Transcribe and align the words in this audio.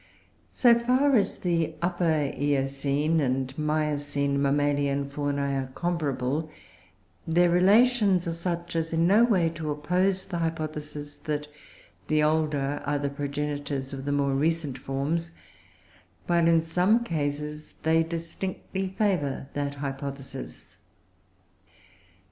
So 0.49 0.73
far 0.73 1.15
as 1.15 1.37
the 1.37 1.75
Upper 1.79 2.31
Eocene 2.35 3.19
and 3.19 3.47
the 3.49 3.61
Miocene 3.61 4.41
Mammalian 4.41 5.07
Faunae 5.07 5.53
are 5.57 5.71
comparable, 5.75 6.49
their 7.27 7.51
relations 7.51 8.27
are 8.27 8.31
such 8.33 8.75
as 8.75 8.93
in 8.93 9.05
no 9.05 9.23
way 9.23 9.47
to 9.51 9.69
oppose 9.69 10.25
the 10.25 10.39
hypothesis 10.39 11.17
that 11.17 11.45
the 12.07 12.23
older 12.23 12.81
are 12.83 12.97
the 12.97 13.11
progenitors 13.11 13.93
of 13.93 14.05
the 14.05 14.11
more 14.11 14.33
recent 14.33 14.79
forms, 14.79 15.33
while, 16.25 16.47
in 16.47 16.63
some 16.63 17.03
cases, 17.03 17.75
they 17.83 18.01
distinctly 18.01 18.95
favour 18.97 19.49
that 19.53 19.75
hypothesis. 19.75 20.77